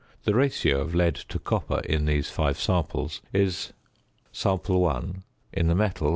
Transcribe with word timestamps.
The 0.23 0.33
ratio 0.33 0.81
of 0.81 0.95
lead 0.95 1.13
to 1.13 1.37
copper 1.37 1.77
in 1.81 2.05
these 2.05 2.27
five 2.31 2.59
samples 2.59 3.21
is: 3.33 3.71
In 4.33 5.67
the 5.67 5.75
Metal. 5.75 6.09